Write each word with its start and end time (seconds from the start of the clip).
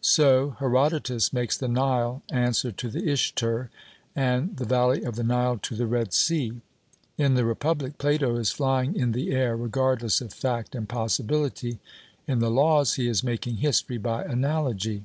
So 0.00 0.56
Herodotus 0.60 1.30
makes 1.30 1.58
the 1.58 1.68
Nile 1.68 2.22
answer 2.30 2.72
to 2.72 2.88
the 2.88 3.06
Ister, 3.10 3.68
and 4.16 4.56
the 4.56 4.64
valley 4.64 5.02
of 5.02 5.14
the 5.16 5.22
Nile 5.22 5.58
to 5.58 5.74
the 5.76 5.86
Red 5.86 6.14
Sea. 6.14 6.62
In 7.18 7.34
the 7.34 7.44
Republic, 7.44 7.98
Plato 7.98 8.34
is 8.36 8.50
flying 8.50 8.96
in 8.96 9.12
the 9.12 9.30
air 9.32 9.58
regardless 9.58 10.22
of 10.22 10.32
fact 10.32 10.74
and 10.74 10.88
possibility 10.88 11.80
in 12.26 12.38
the 12.38 12.50
Laws, 12.50 12.94
he 12.94 13.06
is 13.08 13.22
making 13.22 13.56
history 13.58 13.98
by 13.98 14.24
analogy. 14.24 15.04